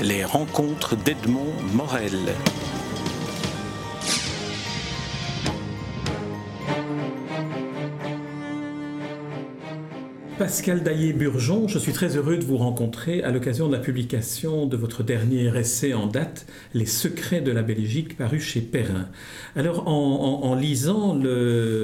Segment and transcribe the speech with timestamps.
[0.00, 2.34] Les rencontres d'Edmond Morel.
[10.38, 14.76] Pascal Daillé-Burgeon, je suis très heureux de vous rencontrer à l'occasion de la publication de
[14.76, 19.08] votre dernier essai en date, Les secrets de la Belgique, paru chez Perrin.
[19.54, 21.16] Alors, en, lisant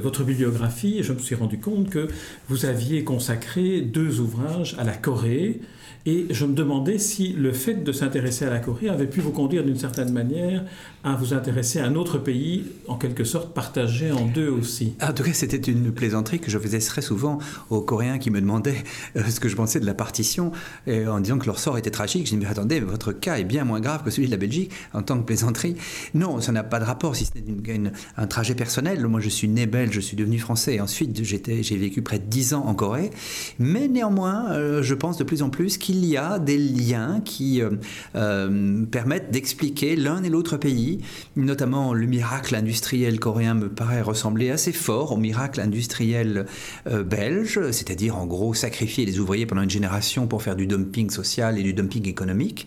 [0.02, 2.08] votre bibliographie, je me suis rendu compte que
[2.48, 5.60] vous aviez consacré deux ouvrages à la Corée,
[6.06, 9.32] et je me demandais si le fait de s'intéresser à la Corée avait pu vous
[9.32, 10.64] conduire d'une certaine manière
[11.04, 14.94] à vous intéresser à un autre pays, en quelque sorte partagé en deux aussi.
[15.00, 17.38] En tout cas, c'était une plaisanterie que je faisais très souvent
[17.70, 18.82] aux Coréens qui me demandaient
[19.16, 20.52] euh, ce que je pensais de la partition,
[20.86, 22.26] et en disant que leur sort était tragique.
[22.26, 24.72] Je dis, mais attendez, votre cas est bien moins grave que celui de la Belgique
[24.92, 25.76] en tant que plaisanterie.
[26.14, 29.06] Non, ça n'a pas de rapport, si ce n'est un trajet personnel.
[29.06, 32.26] Moi, je suis né belge, je suis devenu français, et ensuite j'ai vécu près de
[32.26, 33.10] dix ans en Corée.
[33.58, 37.62] Mais néanmoins, euh, je pense de plus en plus qu'il y a des liens qui
[37.62, 37.70] euh,
[38.16, 41.00] euh, permettent d'expliquer l'un et l'autre pays,
[41.36, 46.46] notamment le miracle industriel coréen me paraît ressembler assez fort au miracle industriel
[46.86, 51.10] euh, belge, c'est-à-dire en gros sacrifier les ouvriers pendant une génération pour faire du dumping
[51.10, 52.66] social et du dumping économique.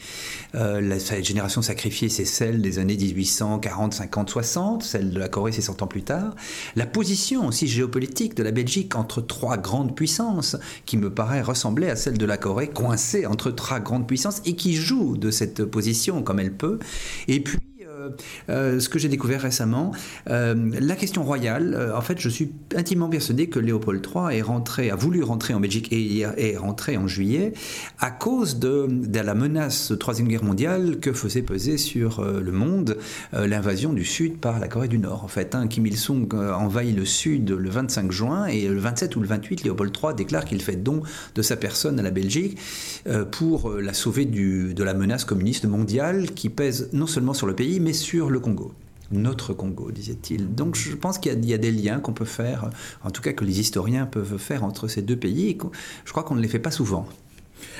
[0.54, 5.62] la génération sacrifiée, c'est celle des années 1840, 50, 60, celle de la Corée, c'est
[5.62, 6.36] 100 ans plus tard.
[6.76, 11.90] La position aussi géopolitique de la Belgique entre trois grandes puissances, qui me paraît ressembler
[11.90, 15.66] à celle de la Corée, coincée entre trois grandes puissances et qui joue de cette
[15.66, 16.80] position comme elle peut.
[17.28, 17.58] Et puis,
[18.02, 18.10] euh,
[18.50, 19.92] euh, ce que j'ai découvert récemment,
[20.30, 24.90] euh, la question royale, en fait, je suis intimement persuadé que Léopold III est rentré,
[24.90, 27.54] a voulu rentrer en Belgique et est rentré en juillet
[28.00, 32.98] à cause de, la menace de Troisième Guerre mondiale que faisait peser sur le monde
[33.34, 35.24] l'invasion du Sud par la Corée du Nord.
[35.24, 39.20] En fait, hein, Kim Il-sung envahit le Sud le 25 juin et le 27 ou
[39.20, 41.04] le 28, Léopold III déclare qu'il fait don
[41.36, 42.58] de sa personne à la Belgique
[43.32, 47.56] pour la sauver du, de la menace communiste mondiale qui pèse non seulement sur le
[47.56, 48.72] pays, mais sur le Congo
[49.12, 50.56] notre Congo, disait-il.
[50.56, 52.70] Donc je pense qu'il y, a des liens qu'on peut faire,
[53.04, 55.58] en tout cas que les historiens peuvent faire entre ces deux pays, et
[56.06, 57.08] je crois qu'on ne les fait pas souvent.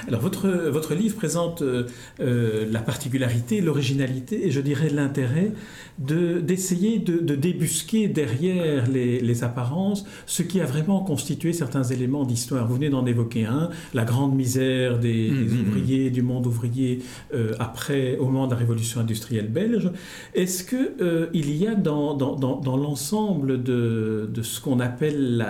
[0.08, 1.86] Alors votre, votre livre présente euh,
[2.20, 5.52] euh, la particularité, l'originalité et je dirais l'intérêt
[6.00, 12.26] d'essayer de, de, débusquer derrière les, les, apparences ce qui a vraiment constitué certains éléments
[12.26, 12.68] d'histoire.
[12.68, 15.68] Vous venez d'en évoquer un, la grande misère des, mm, mm, mm.
[15.68, 17.00] ouvriers, du monde ouvrier
[17.34, 19.92] euh, après, au moment de la révolution industrielle belge.
[20.34, 25.46] Est-ce qu'il il y a dans, dans, dans, l'ensemble de, de, ce qu'on appelle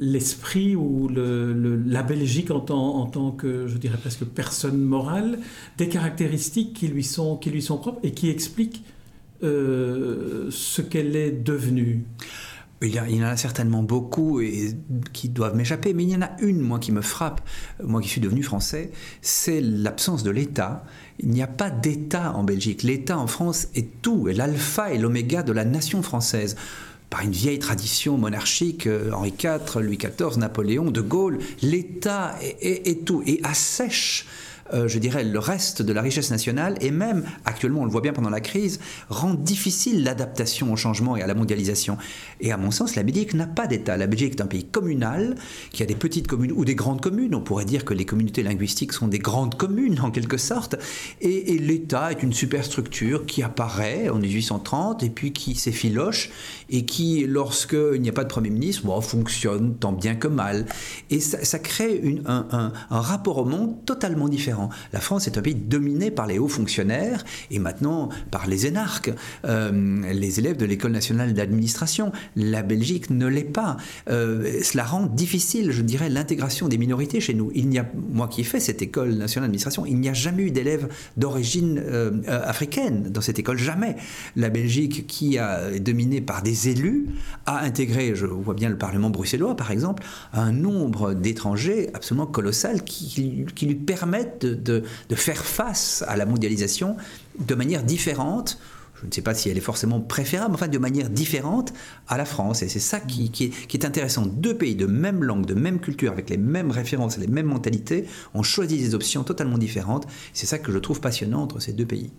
[0.00, 4.80] l'esprit la, ou le, la Belgique en tant, en tant que, je dirais presque personne
[4.80, 5.38] morale,
[5.78, 8.84] des caractéristiques qui lui sont, qui lui sont propres et qui expliquent
[9.42, 12.04] euh, ce qu'elle est devenue.
[12.82, 14.76] Il y, en a certainement beaucoup et
[15.12, 17.40] qui doivent m'échapper, mais il y en a une, moi, qui me frappe,
[17.82, 18.90] moi qui suis devenu français,
[19.22, 20.84] c'est l'absence de l'État.
[21.18, 22.82] Il n'y a pas d'État en Belgique.
[22.82, 26.56] L'État en France est tout, est l'alpha et l'oméga de la nation française
[27.14, 33.04] par une vieille tradition monarchique, euh, Henri IV, Louis XIV, Napoléon, De Gaulle, l'État est,
[33.04, 34.26] tout et assèche
[34.74, 38.00] euh, je dirais, le reste de la richesse nationale et même, actuellement, on le voit
[38.00, 41.96] bien pendant la crise, rend difficile l'adaptation au changement et à la mondialisation.
[42.40, 43.96] Et à mon sens, la Belgique n'a pas d'État.
[43.96, 45.36] La Belgique est un pays communal
[45.70, 47.34] qui a des petites communes ou des grandes communes.
[47.34, 50.76] On pourrait dire que les communautés linguistiques sont des grandes communes en quelque sorte.
[51.20, 56.30] Et, l'État est une superstructure qui apparaît en 1830 et puis qui s'effiloche
[56.68, 60.66] et qui, lorsqu'il n'y a pas de Premier ministre, fonctionne tant bien que mal.
[61.10, 66.10] Et ça, crée un rapport au monde totalement différent la France est un pays dominé
[66.10, 69.12] par les hauts fonctionnaires et maintenant par les énarques,
[69.44, 72.12] euh, les élèves de l'école nationale d'administration.
[72.36, 73.76] La Belgique ne l'est pas.
[74.08, 77.50] Euh, cela rend difficile, je dirais, l'intégration des minorités chez nous.
[77.54, 80.44] Il n'y a, moi qui ai fait cette école nationale d'administration, il n'y a jamais
[80.44, 83.96] eu d'élèves d'origine euh, africaine dans cette école, jamais.
[84.36, 87.06] La Belgique, qui est dominée par des élus,
[87.46, 92.82] a intégré, je vois bien le Parlement bruxellois par exemple, un nombre d'étrangers absolument colossal
[92.84, 94.82] qui lui permettent de,
[95.14, 96.96] faire face à la mondialisation
[97.38, 98.58] de manière différente
[99.02, 101.74] je ne sais pas si elle est forcément préférable, enfin de manière différente
[102.08, 102.62] à la France.
[102.62, 103.30] Et c'est ça qui,
[103.70, 104.24] est, intéressant.
[104.24, 108.06] Deux pays de même langue, de même culture, avec les mêmes références, les mêmes mentalités,
[108.32, 110.06] ont choisi des options totalement différentes.
[110.32, 112.12] C'est ça que je trouve passionnant entre ces deux pays.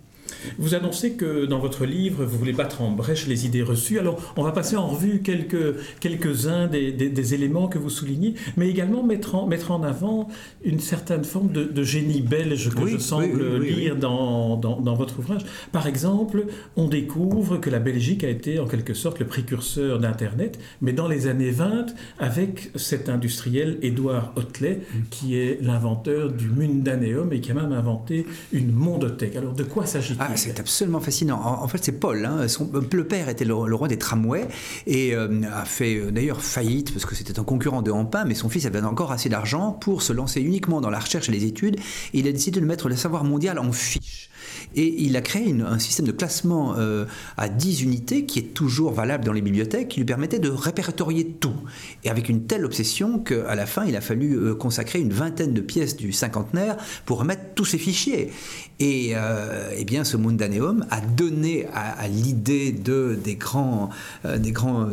[0.57, 3.99] Vous annoncez que dans votre livre, vous voulez battre en brèche les idées reçues.
[3.99, 8.69] Alors, on va passer en revue quelques, quelques-uns des, des, éléments que vous soulignez, mais
[8.69, 10.27] également mettre en, mettre en avant
[10.63, 15.41] une certaine forme de, génie belge que je semble lire dans, dans, dans, votre ouvrage.
[15.71, 16.45] Par exemple,
[16.75, 21.07] on découvre que la Belgique a été en quelque sorte le précurseur d'Internet, mais dans
[21.07, 21.87] les années 20,
[22.19, 28.25] avec cet industriel Édouard Hotelet, qui est l'inventeur du Mundaneum et qui a même inventé
[28.51, 29.35] une mondothèque.
[29.35, 30.14] Alors, de quoi s'agit-il?
[30.19, 31.41] Ah, c'est absolument fascinant.
[31.41, 32.25] En, fait, c'est Paul.
[32.25, 32.45] Hein.
[32.91, 34.47] le père était le, roi des tramways
[34.87, 38.35] et euh, a fait euh, d'ailleurs faillite parce que c'était un concurrent de Hampin, mais
[38.35, 41.45] son fils avait encore assez d'argent pour se lancer uniquement dans la recherche et les
[41.45, 41.77] études.
[42.13, 44.29] Et il a décidé de mettre le savoir mondial en fiche.
[44.75, 47.05] Et il a créé un système de classement euh,
[47.37, 51.25] à 10 unités qui est toujours valable dans les bibliothèques, qui lui permettait de répertorier
[51.25, 51.55] tout.
[52.03, 55.53] Et avec une telle obsession qu'à la fin, il a fallu euh, consacrer une vingtaine
[55.53, 58.31] de pièces du cinquantenaire pour remettre tous ces fichiers.
[58.79, 63.89] Et euh, eh bien, ce Mundaneum a donné à, l'idée de, des grands,
[64.37, 64.87] des grands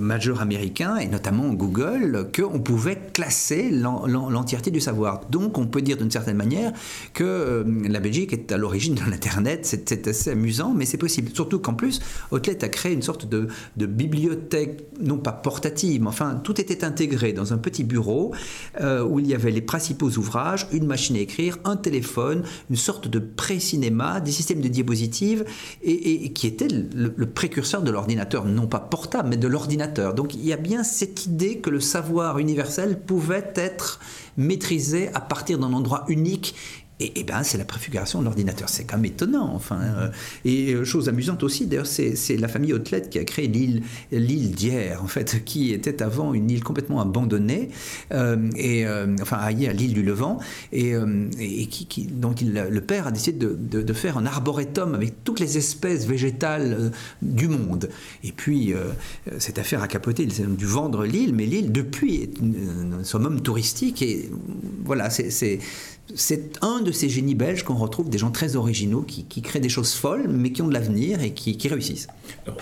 [0.00, 5.22] majeurs américains, et notamment Google, qu'on pouvait classer l'entièreté du savoir.
[5.30, 6.72] Donc, on peut dire d'une certaine manière
[7.12, 9.60] que la Belgique est à l'origine de l'Internet.
[9.66, 11.30] C'est assez amusant, mais c'est possible.
[11.34, 16.40] Surtout qu'en plus, Outlet a créé une sorte de, bibliothèque, non pas portative, mais enfin,
[16.42, 18.34] tout était intégré dans un petit bureau
[18.80, 22.76] euh, où il y avait les principaux ouvrages, une machine à écrire, un téléphone, une
[22.76, 25.44] sorte de pré-cinéma, des systèmes de diapositives,
[25.82, 30.14] et, qui était le, le précurseur de l'ordinateur, non pas portable, mais de l'ordinateur.
[30.14, 34.00] Donc il y a bien cette idée que le savoir universel pouvait être
[34.36, 36.54] maîtrisé à partir d'un endroit unique
[37.00, 38.68] et, et ben, c'est la préfiguration de l'ordinateur.
[38.68, 39.52] C'est quand même étonnant.
[39.54, 40.08] Enfin, euh,
[40.44, 44.50] et euh, chose amusante aussi, d'ailleurs, c'est la famille Hotelet qui a créé l'île l'île
[44.50, 47.70] d'Hier, en fait, qui était avant une île complètement abandonnée,
[48.12, 48.86] euh, et
[49.20, 50.38] enfin à l'île du Levant,
[50.72, 50.94] et,
[52.10, 56.92] donc le père a décidé de, faire un arboretum avec toutes les espèces végétales
[57.22, 57.88] du monde.
[58.22, 58.72] Et puis
[59.38, 60.22] cette affaire a capoté.
[60.22, 64.02] Ils ont dû vendre l'île, mais l'île depuis est un summum touristique.
[64.02, 64.30] Et
[64.84, 65.58] voilà, c'est
[66.14, 69.68] c'est un de ces génies belges qu'on retrouve, des gens très originaux qui, créent des
[69.68, 72.08] choses folles, mais qui ont de l'avenir et qui, réussissent.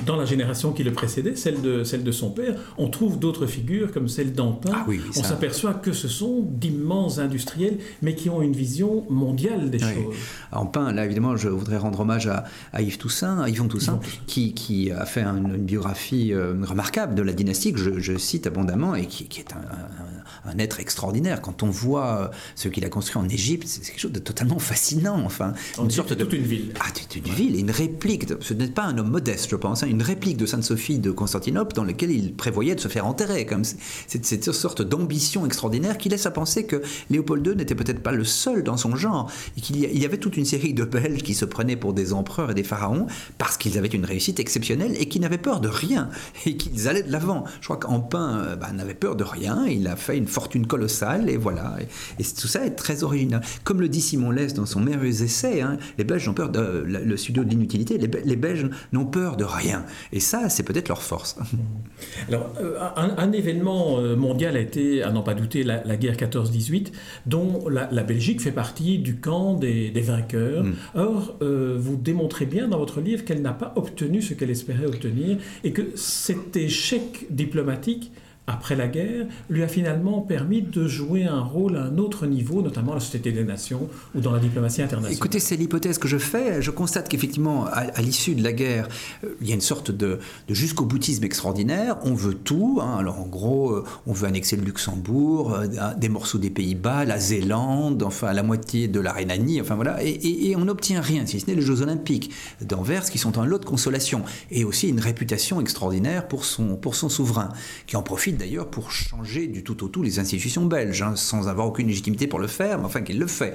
[0.05, 3.47] dans la génération qui le précédait, celle de, celle de son père, on trouve d'autres
[3.47, 4.73] figures comme celle d'Ampin.
[4.75, 9.79] Ah on s'aperçoit que ce sont d'immenses industriels, mais qui ont une vision mondiale des
[9.79, 10.15] choses.
[10.53, 15.07] Ampin, là évidemment, je voudrais rendre hommage à, Yves Toussaint, à Yvon Toussaint, Qui, a
[15.07, 19.53] fait une, biographie euh, remarquable de la dynastie que je, cite abondamment et qui, est
[19.53, 21.41] un, un, être extraordinaire.
[21.41, 25.23] Quand on voit euh, ce qu'il a construit en C'est quelque chose de totalement fascinant.
[25.25, 26.73] Enfin, une sorte de toute une ville.
[26.81, 28.27] Ah, toute une ville, une réplique.
[28.41, 31.75] ce n'est pas un homme modeste, je pense, hein, une réplique de Sainte-Sophie de Constantinople
[31.75, 33.47] dans laquelle il prévoyait de se faire enterrer.
[33.47, 38.03] Comme c'est cette sorte d'ambition extraordinaire qui laisse à penser que Léopold II n'était peut-être
[38.03, 41.23] pas le seul dans son genre et qu'il y avait toute une série de Belges
[41.23, 43.07] qui se prenaient pour des empereurs et des pharaons
[43.39, 46.09] parce qu'ils avaient une réussite exceptionnelle et qui n'avaient peur de rien
[46.45, 47.45] et qu'ils allaient de l'avant.
[47.61, 49.67] Je crois qu'Empin euh, bah, n'avait peur de rien.
[49.67, 51.77] Il a fait une fortune colossale et voilà.
[52.19, 53.26] Et tout ça est très original.
[53.65, 56.85] Comme le dit Simon Lès dans son merveilleux essai, hein, les Belges ont peur de
[56.87, 59.85] le studio de l'inutilité, les, Belges n'ont peur de rien.
[60.13, 61.37] Et ça, c'est peut-être leur force.
[62.29, 66.93] Alors, euh, un, événement euh, mondial a été, à n'en pas douter, la, guerre 14-18,
[67.27, 70.65] dont la, Belgique fait partie du camp des, vainqueurs.
[70.65, 70.75] Mm.
[70.95, 74.87] Or, euh, vous démontrez bien dans votre livre qu'elle n'a pas obtenu ce qu'elle espérait
[74.87, 78.13] obtenir et que cet échec diplomatique
[78.47, 82.63] après la guerre, lui a finalement permis de jouer un rôle à un autre niveau,
[82.63, 85.17] notamment à la Société des Nations ou dans la diplomatie internationale.
[85.17, 86.63] Écoutez, c'est l'hypothèse que je fais.
[86.63, 88.89] Je constate qu'effectivement, à, l'issue de la guerre,
[89.25, 91.97] euh, il y a une sorte de, jusqu'au boutisme extraordinaire.
[92.05, 92.79] On veut tout.
[92.81, 92.97] Hein.
[92.99, 95.67] Alors en gros, euh, on veut annexer le Luxembourg, euh,
[95.97, 99.99] des morceaux des Pays-Bas, la Zélande, enfin la moitié de la Rhénanie, enfin voilà.
[100.03, 102.31] Et, on n'obtient rien, si ce n'est les Jeux Olympiques
[102.63, 104.23] d'Anvers, qui sont un lot de consolation.
[104.51, 107.51] Et aussi une réputation extraordinaire pour son, pour son souverain,
[107.87, 111.49] qui en profite d'ailleurs pour changer du tout au tout les institutions belges, hein, sans
[111.49, 113.55] avoir aucune légitimité pour le faire, mais enfin qu'il le fait.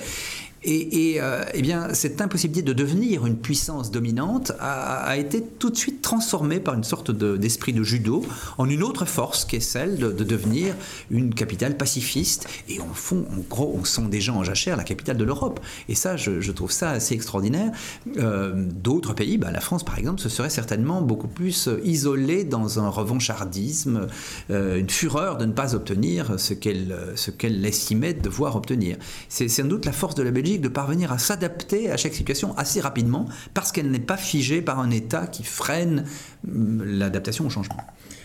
[0.63, 5.75] Et, euh, eh bien, cette impossibilité de devenir une puissance dominante a, été tout de
[5.75, 8.23] suite transformée par une sorte d'esprit de, judo
[8.57, 10.75] en une autre force qui est celle de, devenir
[11.09, 12.47] une capitale pacifiste.
[12.69, 15.59] Et en fond, en gros, on sent déjà en jachère la capitale de l'Europe.
[15.89, 17.71] Et ça, je, trouve ça assez extraordinaire.
[18.17, 22.79] Euh, d'autres pays, bah, la France par exemple, se serait certainement beaucoup plus isolée dans
[22.79, 24.07] un revanchardisme,
[24.51, 26.95] euh, une fureur de ne pas obtenir ce qu'elle
[27.37, 28.97] qu'elle estimait devoir obtenir.
[29.29, 32.55] C'est sans doute la force de la Belgique de parvenir à s'adapter à chaque situation
[32.57, 36.05] assez rapidement parce qu'elle n'est pas figée par un État qui freine
[36.47, 37.77] hum, l'adaptation au changement.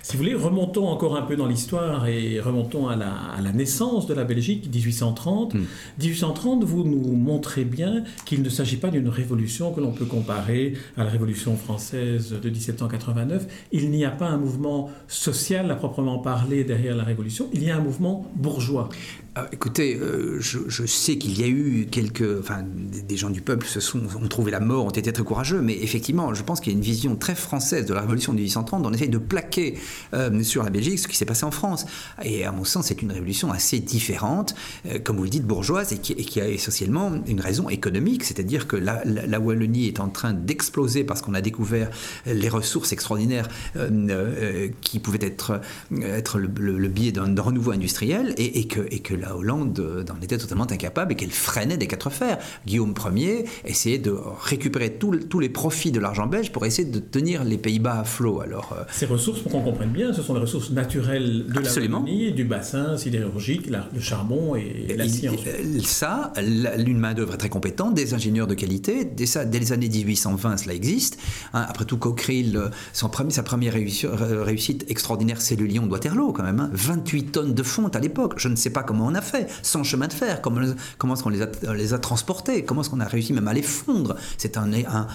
[0.06, 3.50] Si vous voulez, remontons encore un peu dans l'histoire et remontons à la, à la,
[3.50, 5.54] naissance de la Belgique, 1830.
[5.98, 10.74] 1830, vous nous montrez bien qu'il ne s'agit pas d'une révolution que l'on peut comparer
[10.96, 13.48] à la Révolution française de 1789.
[13.72, 17.70] Il n'y a pas un mouvement social à proprement parler derrière la Révolution, il y
[17.72, 18.88] a un mouvement bourgeois.
[19.38, 23.66] Ah, écoutez, euh, je, sais qu'il y a eu quelques, enfin, des, gens du peuple
[23.66, 26.72] se sont ont trouvé la mort, ont été très courageux, mais effectivement, je pense qu'il
[26.72, 28.86] y a une vision très française de la Révolution de 1830.
[28.86, 29.74] On essaye de plaquer
[30.14, 31.84] euh, sur la Belgique ce qui s'est passé en France,
[32.24, 34.54] et à mon sens, c'est une révolution assez différente,
[34.86, 38.76] euh, comme vous le dites, bourgeoise, et qui, a essentiellement une raison économique, c'est-à-dire que
[38.76, 41.90] la, Wallonie est en train d'exploser parce qu'on a découvert
[42.24, 43.48] les ressources extraordinaires
[44.80, 45.60] qui pouvaient être
[46.00, 50.70] être le, biais d'un renouveau industriel, et, que et que Hollande euh, en était totalement
[50.70, 52.38] incapable et qu'elle freinait des quatre fers.
[52.66, 57.44] Guillaume Ier essayait de récupérer tous les profits de l'argent belge pour essayer de tenir
[57.44, 58.40] les Pays-Bas à flot.
[58.40, 62.04] Alors, euh, Ces ressources, pour qu'on comprenne bien, ce sont les ressources naturelles de Absolument.
[62.06, 65.40] la du bassin sidérurgique, le charbon et, la science.
[65.46, 69.04] Euh, ça, une main-d'œuvre très compétente, des ingénieurs de qualité.
[69.04, 71.18] Dès, ça, dès les années 1820, cela existe.
[71.52, 76.32] Hein, après tout, Cockerill, son premier, sa première réussite, extraordinaire, c'est le lion de Waterloo,
[76.32, 76.70] quand même.
[76.72, 77.28] 28 hein.
[77.32, 78.34] tonnes de fonte à l'époque.
[78.36, 80.60] Je ne sais pas comment on a fait, sans chemin de fer, comment,
[80.98, 83.54] comment est-ce qu'on les a, les a transportés, comment est-ce qu'on a réussi même à
[83.54, 84.16] les fondre?
[84.38, 84.70] C'est un,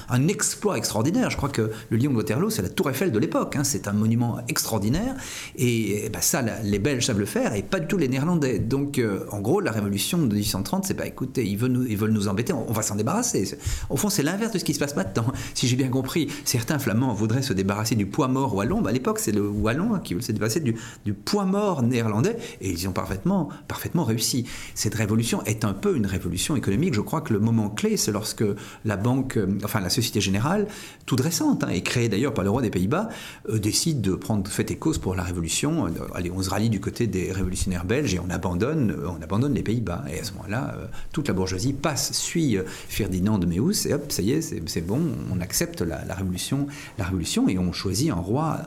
[0.09, 1.29] un, exploit extraordinaire.
[1.29, 3.55] Je crois que le Lion de Waterloo, c'est la tour Eiffel de l'époque.
[3.55, 3.63] Hein.
[3.63, 5.15] C'est un monument extraordinaire.
[5.55, 8.59] Et, bah, ça, les Belges savent le faire et pas du tout les Néerlandais.
[8.59, 11.97] Donc, euh, en gros, la révolution de 1830, c'est pas, écoutez, ils veulent nous, ils
[11.97, 13.57] veulent nous embêter, on, va s'en débarrasser.
[13.89, 15.25] Au fond, c'est l'inverse de ce qui se passe maintenant.
[15.53, 18.81] Si j'ai bien compris, certains Flamands voudraient se débarrasser du poids mort wallon.
[18.81, 22.37] Bah, à l'époque, c'est le wallon qui veut se débarrasser du, du poids mort néerlandais.
[22.61, 24.45] Et ils ont parfaitement, parfaitement réussi.
[24.75, 26.93] Cette révolution est un peu une révolution économique.
[26.93, 28.43] Je crois que le moment clé, c'est lorsque
[28.85, 30.67] la banque, euh, enfin la Société Générale,
[31.05, 33.09] toute récente, hein, et créée d'ailleurs par le roi des Pays-Bas,
[33.49, 35.87] euh, décide de prendre fait et cause pour la révolution.
[35.87, 39.53] Euh, allez, on se rallie du côté des révolutionnaires belges et on abandonne, on abandonne
[39.53, 40.05] les Pays-Bas.
[40.11, 40.75] Et à ce moment-là,
[41.11, 42.57] toute la bourgeoisie passe, suit
[42.87, 47.05] Ferdinand de Meus, et hop, ça y est, c'est bon, on accepte la, révolution, la
[47.05, 48.61] révolution et on choisit un roi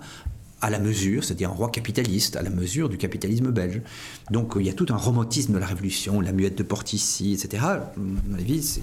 [0.64, 3.82] à la mesure, c'est-à-dire un roi capitaliste, à la mesure du capitalisme belge.
[4.30, 7.62] Donc il y a tout un romantisme de la Révolution, la muette de Portici, etc.
[7.64, 8.82] À mon avis, c'est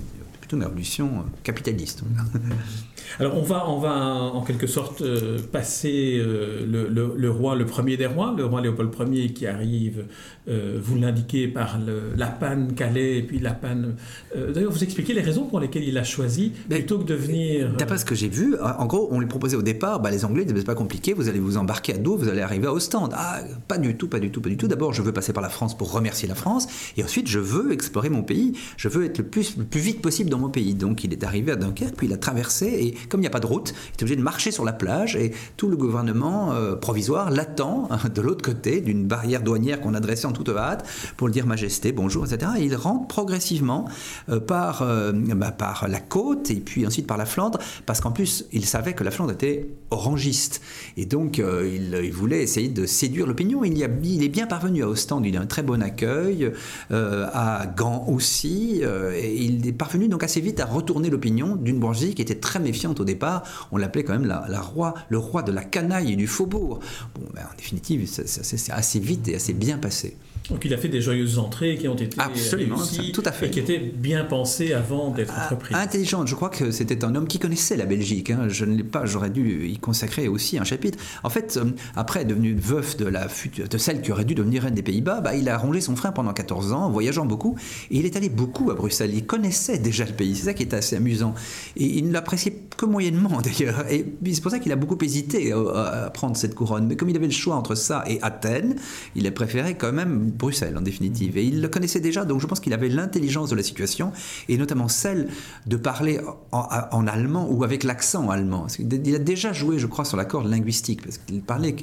[0.52, 2.04] plutôt une révolution capitaliste.
[3.20, 3.94] Alors on va, on va
[4.34, 8.92] en quelque sorte euh, passer euh, le, roi, le premier des rois, le roi Léopold
[9.12, 10.06] Ier qui arrive,
[10.48, 11.80] euh, vous l'indiquez, par
[12.16, 13.96] la panne Calais et puis la panne...
[14.36, 17.74] D'ailleurs, vous expliquez les raisons pour lesquelles il a choisi, plutôt que de venir...
[17.78, 20.46] D'après ce que j'ai vu, en gros, on lui proposait au départ, bah, les Anglais,
[20.48, 23.14] c'est pas compliqué, vous allez vous embarquer à dos, vous allez arriver à Ostende.
[23.16, 24.68] Ah, pas du tout, pas du tout, pas du tout.
[24.68, 26.68] D'abord, je veux passer par la France pour remercier la France,
[26.98, 30.02] et ensuite, je veux explorer mon pays, je veux être le plus, le plus vite
[30.02, 30.74] possible dans mon pays.
[30.74, 33.32] Donc, il est arrivé à Dunkerque, puis il a traversé, et comme il n'y a
[33.32, 36.54] pas de route, il est obligé de marcher sur la plage et tout le gouvernement
[36.54, 40.86] euh, provisoire l'attend hein, de l'autre côté d'une barrière douanière qu'on a en toute hâte
[41.16, 42.52] pour le dire majesté, bonjour, etc.
[42.58, 43.88] Et il rentre progressivement
[44.30, 48.12] euh, par, euh, bah, par la côte et puis ensuite par la Flandre parce qu'en
[48.12, 50.62] plus il savait que la Flandre était orangiste
[50.98, 53.64] et donc il, voulait essayer de séduire l'opinion.
[53.64, 56.52] Il, il est bien parvenu à Ostende, il a un très bon accueil,
[56.90, 62.16] à Gand aussi, et il est parvenu donc assez vite à retourner l'opinion d'une bourgeoisie
[62.16, 65.52] qui était très méfiante au départ, on l'appelait quand même la, roi, le roi de
[65.52, 66.80] la canaille et du faubourg.
[67.14, 70.16] Bon, ben, en définitive, c'est assez vite et assez bien passé.
[70.50, 72.78] Donc il a fait des joyeuses entrées qui ont été Absolument,
[73.14, 73.48] tout à fait.
[73.48, 75.76] et qui étaient bien pensées avant d'être ah, entreprises.
[75.76, 78.32] Intelligente, je crois que c'était un homme qui connaissait la Belgique.
[78.32, 78.48] Hein.
[78.48, 80.98] Je ne l'ai pas, j'aurais dû y consacrer aussi un chapitre.
[81.24, 84.74] En fait, euh, après devenu veuf de, la de celle qui aurait dû devenir reine
[84.74, 87.56] des Pays-Bas, bah, il a rongé son frère pendant 14 ans, voyageant beaucoup,
[87.90, 89.12] et il est allé beaucoup à Bruxelles.
[89.14, 91.34] Il connaissait déjà le pays, c'est ça qui est assez amusant.
[91.78, 93.86] Et il ne l'appréciait que moyennement d'ailleurs.
[93.90, 96.88] Et c'est pour ça qu'il a beaucoup hésité à prendre cette couronne.
[96.88, 98.76] Mais comme il avait le choix entre ça et Athènes,
[99.16, 101.38] il a préféré quand même Bruxelles en définitive.
[101.38, 104.12] Et il le connaissait déjà, donc je pense qu'il avait l'intelligence de la situation,
[104.50, 105.28] et notamment celle
[105.66, 106.20] de parler
[106.52, 108.68] en, allemand ou avec l'accent allemand.
[108.80, 111.76] Il a déjà joué, je crois, sur la corde linguistique, parce qu'il parlait,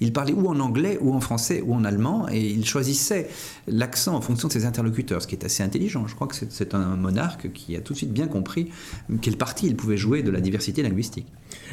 [0.00, 3.28] il, parlait ou en anglais, ou en français, ou en allemand, et il choisissait
[3.66, 6.06] l'accent en fonction de ses interlocuteurs, ce qui est assez intelligent.
[6.06, 8.70] Je crois que c'est un monarque qui a tout de suite bien compris
[9.20, 11.26] quelle partie il pouvait jouer de la diversité linguistique.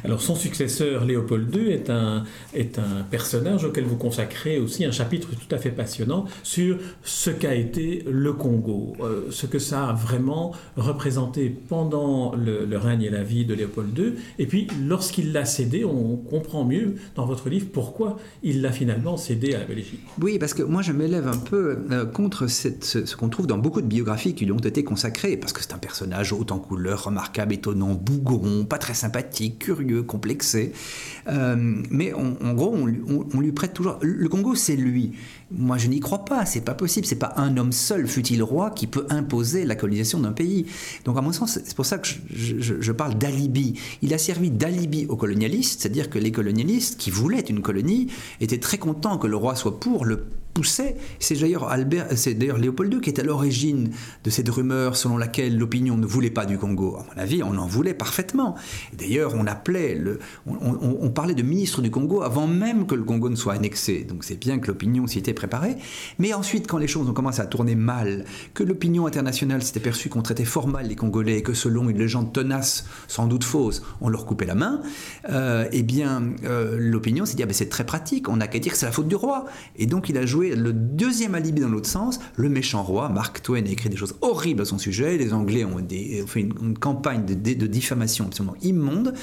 [0.03, 2.23] Alors son successeur Léopold II est un,
[2.53, 5.98] est un personnage auquel vous consacrez aussi un chapitre tout à fait passionnant
[6.43, 12.77] sur ce qu'a été le Congo, euh, ce que ça a vraiment représenté pendant le,
[12.77, 14.13] règne et la vie de Léopold II.
[14.37, 19.17] Et puis, lorsqu'il l'a cédé, on comprend mieux dans votre livre pourquoi il l'a finalement
[19.17, 20.01] cédé à la Belgique.
[20.21, 23.81] Oui, parce que moi, je m'élève un peu euh, contre ce, qu'on trouve dans beaucoup
[23.81, 27.03] de biographies qui lui ont été consacrées, parce que c'est un personnage haut en couleur,
[27.03, 30.71] remarquable, étonnant, bougon, pas très sympathique, curieux, complexé.
[31.27, 31.55] Euh,
[31.89, 33.97] mais en gros, on, lui prête toujours.
[34.01, 35.13] Le Congo, c'est lui.
[35.51, 36.45] Moi, je n'y crois pas.
[36.45, 37.07] C'est pas possible.
[37.07, 40.67] C'est pas un homme seul, fut-il roi, qui peut imposer la colonisation d'un pays.
[41.05, 43.79] Donc, à mon sens, c'est pour ça que je, je, je parle d'alibi.
[44.01, 48.07] Il a servi d'alibi aux colonialistes, c'est-à-dire que les colonialistes qui voulaient une colonie
[48.41, 50.25] étaient très contents que le roi soit pour le
[50.67, 50.95] C'est
[51.39, 53.91] d'ailleurs Albert, c'est d'ailleurs Léopold II qui est à l'origine
[54.23, 56.97] de cette rumeur selon laquelle l'opinion ne voulait pas du Congo.
[56.97, 58.55] À mon avis, on en voulait parfaitement.
[58.97, 59.99] D'ailleurs, on appelait
[60.45, 64.03] on, parlait de ministre du Congo avant même que le Congo ne soit annexé.
[64.03, 65.75] Donc c'est bien que l'opinion s'y était préparée.
[66.17, 70.09] Mais ensuite, quand les choses ont commencé à tourner mal, que l'opinion internationale s'était perçue
[70.09, 73.81] qu'on traitait fort mal les Congolais et que selon une légende tenace, sans doute fausse,
[74.01, 74.81] on leur coupait la main,
[75.29, 78.29] euh, eh bien, euh, l'opinion s'est dit ah ben c'est très pratique.
[78.29, 79.45] On n'a qu'à dire que c'est la faute du roi.
[79.77, 83.41] Et donc il a joué le deuxième alibi dans l'autre sens, le méchant roi, Mark
[83.41, 85.77] Twain a écrit des choses horribles à son sujet, les Anglais ont,
[86.27, 89.13] fait une, campagne de, diffamation absolument immonde,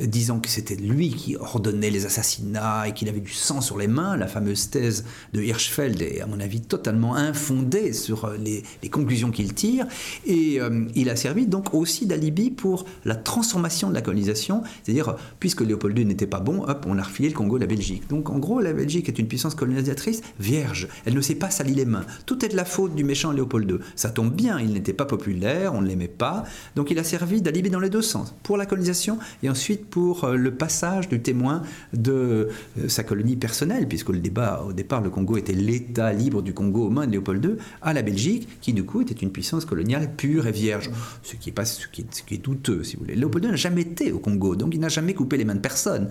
[0.00, 3.78] euh, disant que c'était lui qui ordonnait les assassinats et qu'il avait du sang sur
[3.78, 8.36] les mains, la fameuse thèse de Hirschfeld est à mon avis totalement infondée sur euh,
[8.36, 9.86] les, les conclusions qu'il tire,
[10.26, 15.16] et euh, il a servi donc aussi d'alibi pour la transformation de la colonisation, c'est-à-dire
[15.40, 18.08] puisque Léopold II n'était pas bon, hop, on a refilé le Congo à la Belgique.
[18.08, 20.65] Donc en gros, la Belgique est une puissance colonisatrice vierge,
[21.04, 22.04] elle ne s'est pas sali les mains.
[22.26, 23.78] Tout est de la faute du méchant Léopold II.
[23.94, 26.44] Ça tombe bien, il n'était pas populaire, on ne l'aimait pas,
[26.74, 30.24] donc il a servi d'alibi dans les deux sens, pour la colonisation et ensuite pour
[30.24, 35.36] euh, le passage du témoin de euh, sa colonie personnelle, puisque au départ, le Congo
[35.36, 37.50] était l'État libre du Congo aux mains de Léopold II,
[37.82, 40.90] à la Belgique, qui du coup était une puissance coloniale pure et vierge,
[41.22, 43.16] ce qui est, pas, ce qui est, ce qui est douteux, si vous voulez.
[43.16, 45.60] Léopold II n'a jamais été au Congo, donc il n'a jamais coupé les mains de
[45.60, 46.08] personne.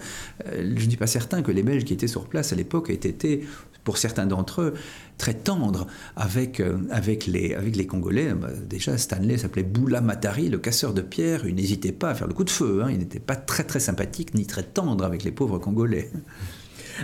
[0.47, 2.89] Euh, je ne dis pas certain que les Belges qui étaient sur place à l'époque
[2.89, 3.45] aient été
[3.85, 4.73] pour certains d'entre eux,
[5.17, 5.87] très tendres
[6.17, 8.33] avec, euh, avec, les, avec les Congolais.
[8.33, 11.45] Bah, déjà, Stanley s'appelait Boula Matari, le casseur de pierre.
[11.47, 12.81] Il n'hésitait pas à faire le coup de feu.
[12.83, 12.89] Hein.
[12.91, 16.11] Il n'était pas très, très sympathique ni très tendre avec les pauvres Congolais.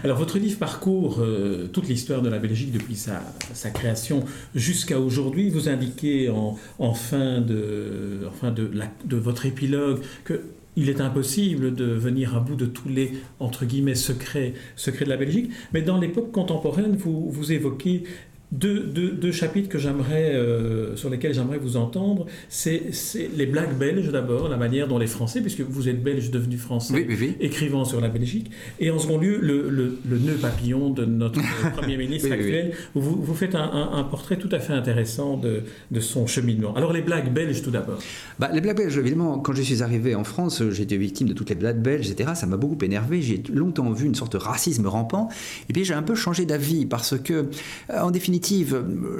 [0.03, 4.23] Alors, votre livre parcourt euh, toute l'histoire de la Belgique depuis sa, création
[4.55, 5.49] jusqu'à aujourd'hui.
[5.49, 8.71] Vous indiquez en, fin, de, en fin de,
[9.05, 10.41] de votre épilogue que
[10.75, 15.09] il est impossible de venir à bout de tous les entre guillemets secrets, secrets de
[15.09, 18.03] la Belgique, mais dans l'époque contemporaine, vous, vous évoquez
[18.51, 22.91] deux, deux, deux, chapitres que j'aimerais, euh, sur lesquels j'aimerais vous entendre, c'est
[23.33, 26.93] les blagues belges d'abord, la manière dont les Français, puisque vous êtes belge devenu français,
[26.93, 27.35] oui, oui, oui.
[27.39, 31.39] écrivant sur la Belgique, et en second lieu, le, le, le nœud papillon de notre
[31.77, 35.63] Premier ministre actuel, vous, vous faites un, un, un, portrait tout à fait intéressant de,
[35.89, 36.75] de, son cheminement.
[36.75, 37.99] Alors les blagues belges tout d'abord.
[38.37, 41.33] Bah, les blagues belges, évidemment, quand je suis arrivé en France, j'ai été victime de
[41.33, 42.31] toutes les blagues belges, etc.
[42.35, 45.29] Ça m'a beaucoup énervé, j'ai longtemps vu une sorte de racisme rampant,
[45.69, 47.45] et puis j'ai un peu changé d'avis, parce que,
[47.89, 48.40] en définitive,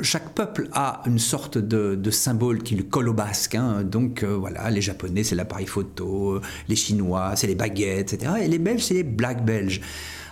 [0.01, 3.55] chaque peuple a une sorte de, symbole qui lui colle au basque.
[3.55, 3.83] Hein.
[3.83, 8.33] Donc euh, voilà, les Japonais, c'est l'appareil photo, les Chinois, c'est les baguettes, etc.
[8.43, 9.81] Et les Belges, c'est les blagues belges.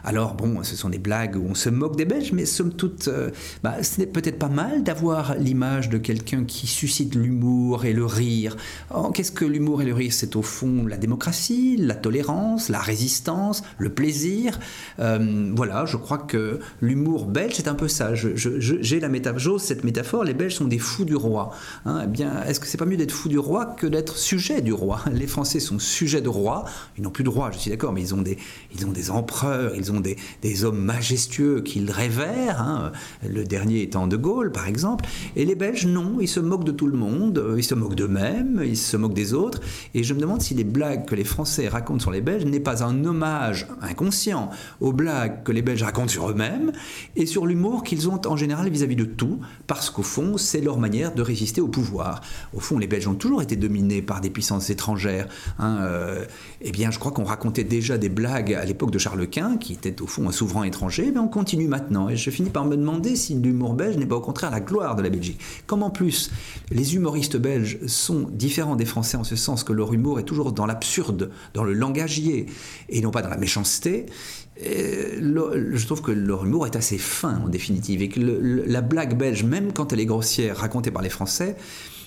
[0.04, 3.08] Alors bon, ce sont des blagues où on se moque des Belges, mais somme toute,
[3.08, 3.30] euh,
[3.64, 8.06] bah, ce n'est peut-être pas mal d'avoir l'image de quelqu'un qui suscite l'humour et le
[8.06, 8.56] rire.
[8.94, 10.14] Oh, Qu'est-ce que l'humour et le rire?
[10.14, 14.60] C'est au fond la démocratie, la tolérance, la résistance, le plaisir.
[15.00, 18.14] Euh, voilà, je crois que l'humour belge, c'est un peu ça.
[18.16, 21.52] J'ai la métaphore, cette métaphore, les Belges sont des fous du roi.
[21.86, 24.62] Hein, eh bien, est-ce que c'est pas mieux d'être fou du roi que d'être sujet
[24.62, 25.02] du roi?
[25.12, 26.66] Les Français sont sujets de roi,
[26.98, 28.38] ils n'ont plus de roi, je suis d'accord, mais ils ont des,
[28.76, 30.18] ils ont des empereurs, ont des,
[30.64, 32.92] hommes majestueux qu'ils révèrent, hein,
[33.28, 36.72] le dernier étant De Gaulle par exemple, et les Belges non, ils se moquent de
[36.72, 39.62] tout le monde, ils se moquent d'eux-mêmes, ils se moquent des autres,
[39.94, 42.60] et je me demande si les blagues que les Français racontent sur les Belges n'est
[42.60, 44.50] pas un hommage inconscient
[44.82, 46.72] aux blagues que les Belges racontent sur eux-mêmes
[47.16, 50.62] et sur l'humour qu'ils ont en général vis-à-vis -vis de tout, parce qu'au fond c'est
[50.62, 52.22] leur manière de résister au pouvoir.
[52.54, 55.28] Au fond les Belges ont toujours été dominés par des puissances étrangères.
[55.60, 56.26] Hein, euh,
[56.62, 59.74] eh bien je crois qu'on racontait déjà des blagues à l'époque de Charles Quint, qui
[59.80, 62.10] était au fond un souverain étranger, mais on continue maintenant.
[62.10, 64.96] Et je finis par me demander si l'humour belge n'est pas au contraire la gloire
[64.96, 65.40] de la Belgique.
[65.66, 66.32] Comme en plus,
[66.72, 70.52] les humoristes belges sont différents des Français en ce sens que leur humour est toujours
[70.52, 72.46] dans l'absurde, dans le langagier,
[72.90, 74.06] et non pas dans la méchanceté.
[74.62, 79.18] Et je trouve que leur humour est assez fin en définitive et que la blague
[79.18, 81.56] belge, même quand elle est grossière, racontée par les Français,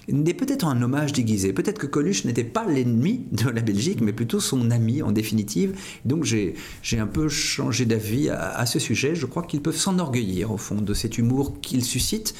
[0.08, 1.52] n'est peut-être un hommage déguisé.
[1.52, 5.74] Peut-être que Coluche n'était pas l'ennemi de la Belgique, mais plutôt son ami en définitive.
[6.04, 6.54] Donc j'ai
[6.98, 9.14] un peu changé d'avis à, à, ce sujet.
[9.14, 12.34] Je crois qu'ils peuvent s'enorgueillir au fond de cet humour qu'ils suscitent,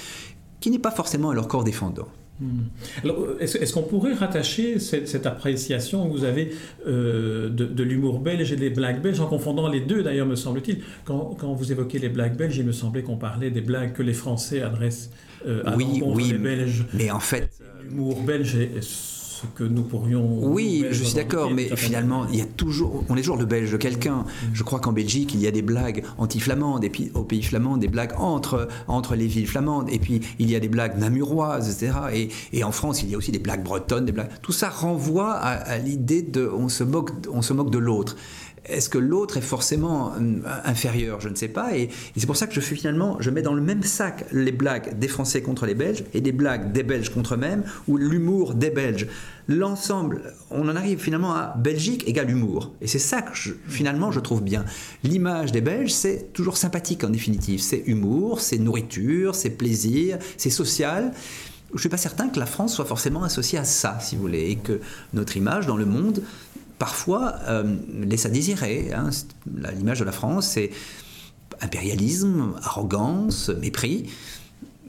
[0.60, 2.08] qui n'est pas forcément à leur corps défendant.
[2.40, 2.62] Hmm.
[3.40, 6.52] est-ce, qu'on pourrait rattacher cette, appréciation que vous avez
[6.86, 10.82] euh, de, l'humour belge et des blagues belges, en confondant les deux d'ailleurs, me semble-t-il?
[11.04, 14.14] Quand, vous évoquez les blagues belges, il me semblait qu'on parlait des blagues que les
[14.14, 15.10] Français adressent
[15.46, 16.84] euh, à oui, oui, les Belges.
[16.94, 17.50] Mais en fait...
[17.84, 18.82] L'humour belge est
[19.54, 20.38] que nous pourrions.
[20.42, 23.70] Oui, je suis d'accord, mais finalement, il y a toujours, on est toujours le belge
[23.72, 24.18] de quelqu'un.
[24.18, 24.26] Mm.
[24.52, 27.76] Je crois qu'en Belgique, il y a des blagues anti-flamandes, et puis au pays flamand,
[27.76, 31.68] des blagues entre, entre les villes flamandes, et puis il y a des blagues namuroises,
[31.68, 31.98] etc.
[32.12, 34.30] Et, et en France, il y a aussi des blagues bretonnes, des blagues.
[34.42, 38.16] Tout ça renvoie à, à l'idée de, on se moque, on se moque de l'autre.
[38.64, 41.20] Est-ce que l'autre est forcément euh, inférieur?
[41.20, 41.76] Je ne sais pas.
[41.76, 44.52] Et, c'est pour ça que je fais finalement, je mets dans le même sac les
[44.52, 48.54] blagues des Français contre les Belges et des blagues des Belges contre eux-mêmes ou l'humour
[48.54, 49.08] des Belges.
[49.48, 52.72] L'ensemble, on en arrive finalement à Belgique égale humour.
[52.80, 53.32] Et c'est ça que
[53.66, 54.64] finalement je trouve bien.
[55.02, 57.60] L'image des Belges, c'est toujours sympathique en définitive.
[57.60, 61.12] C'est humour, c'est nourriture, c'est plaisir, c'est social
[61.72, 64.20] je ne suis pas certain que la France soit forcément associée à ça, si vous
[64.20, 64.80] voulez, et que
[65.14, 66.22] notre image dans le monde
[66.82, 68.92] parfois euh, laisse à désirer.
[68.92, 69.10] Hein.
[69.76, 70.70] L'image de la France, c'est
[71.60, 74.10] impérialisme, arrogance, mépris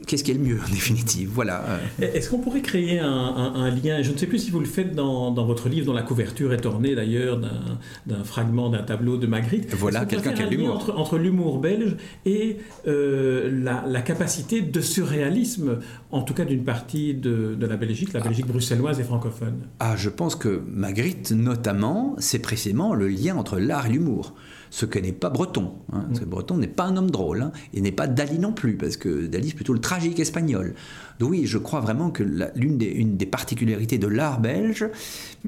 [0.05, 1.29] qu'est-ce qui est le mieux en définitive?
[1.33, 1.63] Voilà.
[1.99, 4.01] Est-ce qu'on pourrait créer un, lien?
[4.01, 6.65] Je ne sais plus si vous le faites dans, votre livre, dont la couverture est
[6.65, 9.73] ornée d'ailleurs d'un fragment d'un tableau de Magritte.
[9.75, 10.75] Voilà, quelqu'un qui a l'humour.
[10.75, 15.79] Entre, entre l'humour belge et euh, la, capacité de surréalisme,
[16.11, 18.27] en tout cas d'une partie de, la Belgique, la ah.
[18.27, 19.61] Belgique bruxelloise et francophone?
[19.79, 24.33] Ah, je pense que Magritte, notamment, c'est précisément le lien entre l'art et l'humour
[24.73, 25.71] ce que n'est pas Breton.
[25.91, 28.53] Hein, parce que Breton n'est pas un homme drôle, hein, et n'est pas Dali non
[28.53, 30.73] plus, parce que Dali c'est plutôt le tragique espagnol.
[31.19, 32.23] Donc oui, je crois vraiment que
[32.55, 34.89] l'une des, une des particularités de l'art belge,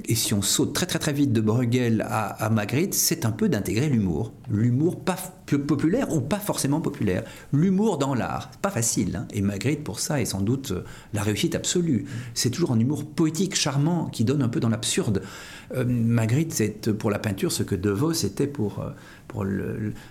[0.06, 3.32] et si on saute très très très vite de Bruegel à, à Magritte, c'est un
[3.32, 4.32] peu d'intégrer l'humour.
[4.48, 7.24] L'humour pas populaire ou pas forcément populaire.
[7.52, 9.16] L'humour dans l'art, pas facile.
[9.16, 9.28] Hein.
[9.34, 10.72] et Magritte, pour ça, est sans doute
[11.14, 12.06] la réussite absolue.
[12.36, 15.24] C'est toujours un humour poétique, charmant, qui donne un peu dans l'absurde.
[15.76, 18.80] Euh, Magritte, c'est pour la peinture ce que De Vos était pour...
[18.80, 18.92] Euh,
[19.36, 19.46] pour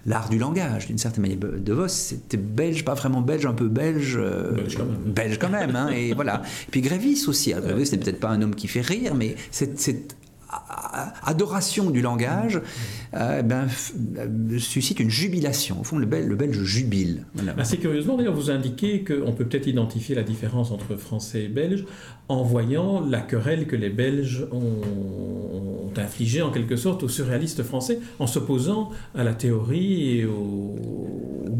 [0.06, 1.38] l'art du langage, d'une certaine manière.
[1.38, 4.18] De Vos, c'était belge, pas vraiment belge, un peu belge.
[4.20, 5.12] Euh, belge quand même.
[5.12, 6.42] Belge quand même, hein, et voilà.
[6.68, 7.52] Et puis Grévis aussi.
[7.52, 10.16] Grévis, c'est peut-être pas un homme qui fait rire, mais c'est
[11.24, 12.60] adoration du langage
[13.14, 13.66] euh, ben,
[14.18, 15.80] euh, suscite une jubilation.
[15.80, 17.24] Au fond, le, Belge, le Belge jubile.
[17.58, 21.84] Assez curieusement, d'ailleurs, vous indiquez qu'on peut peut-être identifier la différence entre français et belge
[22.28, 24.80] en voyant la querelle que les Belges ont,
[25.96, 30.74] infligée en quelque sorte aux surréalistes français en s'opposant à la théorie et au,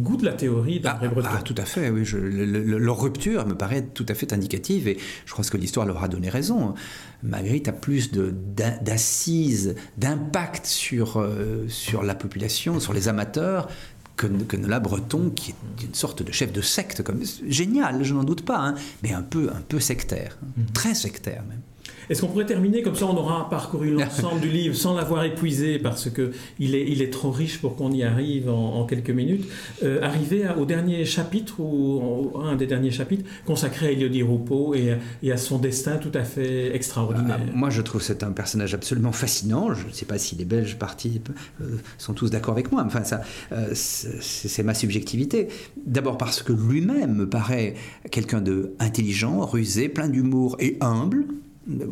[0.05, 1.29] goût de la théorie d'André ah, Breton.
[1.33, 2.05] Ah, tout à fait, oui.
[2.13, 6.09] leur rupture me paraît tout à fait indicative et je crois que l'histoire leur a
[6.09, 6.75] donné raison.
[7.23, 13.69] Magritte a plus d'assises, d'impact sur, euh, sur la population, sur les amateurs,
[14.17, 18.15] que, que Nola Breton, qui est une sorte de chef de secte, comme, génial, je
[18.15, 20.73] n'en doute pas, hein, mais un peu, un peu sectaire, hein, mm.
[20.73, 21.61] très sectaire même.
[22.09, 25.79] Est-ce qu'on pourrait terminer comme ça On aura parcouru l'ensemble du livre sans l'avoir épuisé
[25.79, 29.45] parce que il est, il est trop riche pour qu'on y arrive en, quelques minutes.
[29.83, 34.97] Euh, arriver au dernier chapitre ou un des derniers chapitres consacré à Elodie Roupeau et,
[35.23, 37.41] et, à son destin tout à fait extraordinaire.
[37.41, 39.73] Ah, moi, je trouve c'est un personnage absolument fascinant.
[39.75, 41.21] Je ne sais pas si les Belges partis
[41.61, 42.83] euh, sont tous d'accord avec moi.
[42.87, 45.49] Enfin, ça, euh, c'est ma subjectivité.
[45.87, 47.75] D'abord parce que lui-même me paraît
[48.11, 51.25] quelqu'un de intelligent, rusé, plein d'humour et humble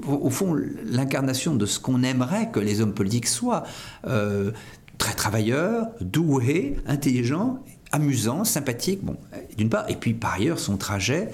[0.07, 3.65] au fond, l'incarnation de ce qu'on aimerait que les hommes politiques soient.
[4.07, 4.51] Euh,
[4.99, 7.59] très travailleurs, doués, intelligents,
[7.91, 9.01] amusants, sympathiques,
[9.57, 11.31] d'une part, et puis par ailleurs son trajet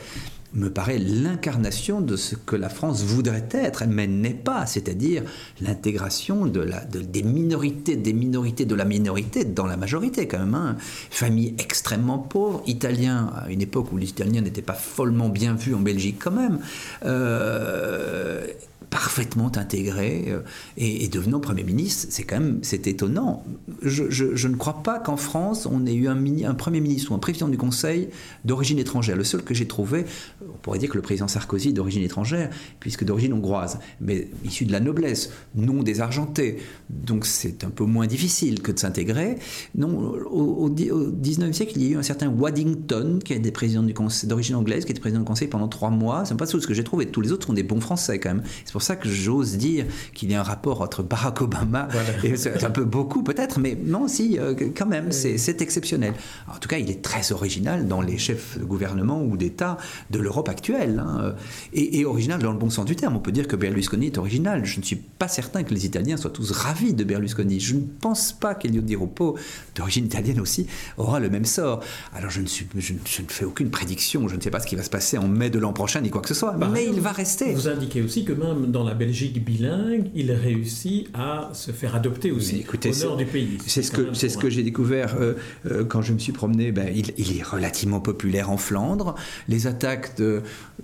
[0.55, 5.23] me paraît l'incarnation de ce que la France voudrait être, mais n'est pas, c'est-à-dire
[5.61, 10.55] l'intégration de la, des minorités, des minorités de la minorité dans la majorité quand même.
[10.55, 10.77] Hein.
[11.11, 15.81] Famille extrêmement pauvre, italien à une époque où l'italien n'était pas follement bien vu en
[15.81, 16.61] Belgique quand même.
[17.05, 18.47] Euh,
[18.91, 20.41] parfaitement intégré euh,
[20.77, 23.45] et, devenant Premier ministre, c'est quand même c'est étonnant.
[23.83, 27.49] Je, ne crois pas qu'en France, on ait eu un, Premier ministre ou un président
[27.49, 28.09] du Conseil
[28.45, 29.17] d'origine étrangère.
[29.17, 30.05] Le seul que j'ai trouvé,
[30.43, 34.65] on pourrait dire que le président Sarkozy est d'origine étrangère, puisque d'origine hongroise, mais issu
[34.65, 36.59] de la noblesse, non désargenté.
[36.91, 39.37] Donc c'est un peu moins difficile que de s'intégrer.
[39.75, 43.85] Non, au, XIXe siècle, il y a eu un certain Waddington, qui est des présidents
[44.25, 46.25] d'origine anglaise, qui était président du Conseil pendant trois mois.
[46.25, 47.07] C'est pas tout ce que j'ai trouvé.
[47.07, 48.43] Tous les autres sont des bons Français quand même.
[48.79, 51.89] Pour ça que j'ose dire qu'il y a un rapport entre Barack Obama
[52.23, 56.15] et c'est un peu beaucoup peut-être, mais non, si, euh, quand même, c'est exceptionnel.
[56.47, 59.79] en tout cas, il est très original dans les chefs de gouvernement ou d'État
[60.11, 61.03] de l'Europe actuelle.
[61.05, 61.35] Hein.
[61.73, 63.17] Et, original dans le bon sens du terme.
[63.17, 64.65] On peut dire que Berlusconi est original.
[64.65, 67.59] Je ne suis pas certain que les Italiens soient tous ravis de Berlusconi.
[67.59, 69.37] Je ne pense pas qu'Elio Di Rupo,
[69.75, 71.81] d'origine italienne aussi, aura le même sort.
[72.15, 74.29] Alors je ne, suis, je, ne fais aucune prédiction.
[74.29, 76.11] Je ne sais pas ce qui va se passer en mai de l'an prochain ni
[76.11, 76.53] quoi que ce soit.
[76.53, 77.53] Bah, mais il va rester.
[77.53, 82.31] Vous indiquez aussi que même dans la Belgique bilingue, il réussit à se faire adopter
[82.31, 83.59] aussi écoutez, au nord du pays.
[83.67, 85.35] C'est ce que, c'est ce que j'ai découvert euh,
[85.67, 86.73] euh, quand je me suis promené.
[86.73, 89.15] Ben, il, il, est relativement populaire en Flandre.
[89.49, 90.43] Les attaques de,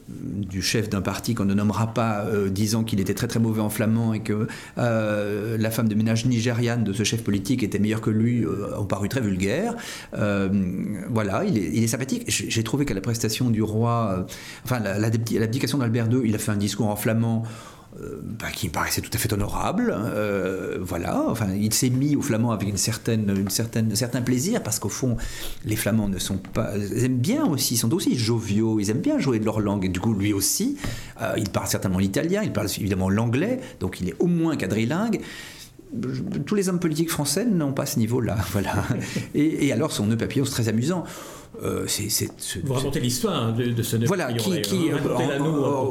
[0.08, 3.60] du chef d'un parti qu'on ne nommera pas, euh, disant qu'il était très très mauvais
[3.60, 8.00] en flamand et que la femme de ménage nigériane de ce chef politique était meilleure
[8.00, 9.74] que lui, ont paru très vulgaires.
[10.12, 12.24] voilà, il est, il est sympathique.
[12.28, 14.26] J'ai trouvé qu'à la prestation du roi,
[14.64, 17.44] enfin l'abdication d'Albert II, il a fait un discours en flamand
[18.00, 19.94] bah, qui me paraissait tout à fait honorable.
[19.96, 24.20] Euh, voilà, enfin, il s'est mis aux Flamands avec une certaine, une certaine, un certain
[24.20, 25.16] plaisir parce qu'au fond,
[25.64, 29.18] les Flamands ne sont pas, aiment bien aussi, ils sont aussi joviaux, ils aiment bien
[29.18, 29.84] jouer de leur langue.
[29.84, 30.76] Et du coup, lui aussi,
[31.22, 35.20] euh, il parle certainement l'italien, il parle évidemment l'anglais, donc il est au moins quadrilingue
[36.44, 38.36] tous les hommes politiques français n'ont pas ce niveau-là.
[38.52, 38.84] Voilà.
[39.34, 41.04] Et, et, alors, son nœud papillon, c'est très amusant.
[41.62, 41.86] Euh,
[42.64, 44.90] Vous racontez l'histoire de, ce Voilà, qui, qui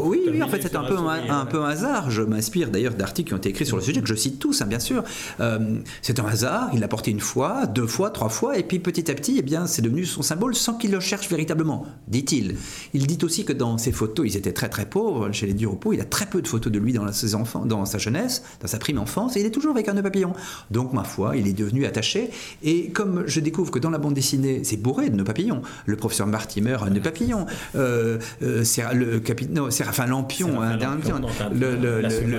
[0.04, 2.12] oui, oui, en fait, c'est un peu un, peu un hasard.
[2.12, 4.62] Je m'inspire d'ailleurs d'articles qui ont été écrits sur le sujet que je cite tous,
[4.62, 5.04] hein, bien sûr.
[5.40, 6.70] Euh, c'est un hasard.
[6.74, 9.42] Il l'a porté une fois, deux fois, trois fois, et puis petit à petit, eh
[9.42, 12.56] bien, c'est devenu son symbole sans qu'il le cherche véritablement, dit-il.
[12.94, 15.94] Il dit aussi que dans ses photos, ils étaient très très pauvres chez les Duropo.
[15.94, 18.68] Il a très peu de photos de lui dans ses enfants, dans sa jeunesse, dans
[18.68, 20.34] sa prime enfance, et il est toujours avec un nœud papillon.
[20.72, 22.30] Donc, ma foi, il est devenu attaché.
[22.64, 25.53] Et comme je découvre que dans la bande dessinée, c'est bourré de nœuds papillons
[25.86, 27.46] le professeur Martimer, un nœud papillon.
[27.76, 28.64] Euh, euh,
[28.94, 30.60] le capitaine, Séraphin Lampion,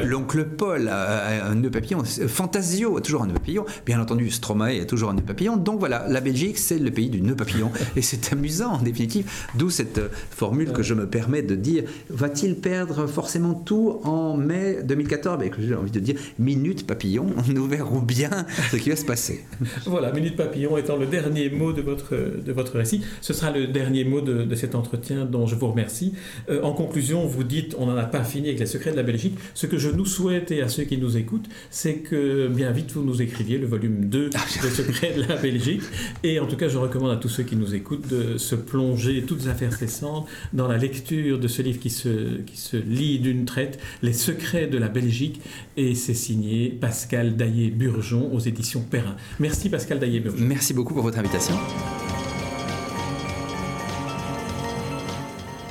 [0.05, 2.03] l'oncle Paul a un nœud papillon.
[2.05, 3.65] Fantasio a toujours un nœud papillon.
[3.87, 5.57] Bien entendu, Stromae a toujours un nœud papillon.
[5.57, 7.71] Donc voilà, la Belgique, c'est le pays du nœud papillon.
[7.97, 9.31] Et c'est amusant, en définitive.
[9.55, 14.37] D'où cette euh, formule que je me permets de dire va-t-il perdre forcément tout en
[14.37, 17.27] mai 2014 ben, J'ai envie de dire minute papillon.
[17.49, 18.31] Nous verrons bien
[18.71, 19.45] ce qui va se passer.
[19.87, 23.04] Voilà, minute papillon étant le dernier mot de votre, de votre récit.
[23.21, 26.15] Ce sera le dernier mot de, cet entretien dont je vous remercie.
[26.49, 29.03] Euh, en conclusion, vous dites, on n'en a pas fini avec les secrets de la
[29.03, 29.37] Belgique.
[29.55, 32.93] Ce que je nous souhaite et à ceux qui nous écoutent, c'est que bien vite
[32.93, 35.83] vous nous écriviez le volume 2 ah, des secrets de la Belgique.
[36.23, 39.23] Et en tout cas, je recommande à tous ceux qui nous écoutent de se plonger
[39.23, 43.45] toutes affaires cessantes dans la lecture de ce livre qui se, qui se lit d'une
[43.45, 45.41] traite, Les secrets de la Belgique.
[45.77, 49.17] Et c'est signé Pascal Daillé-Burgeon aux éditions Perrin.
[49.39, 50.45] Merci Pascal Daillé-Burgeon.
[50.45, 51.55] Merci beaucoup pour votre invitation.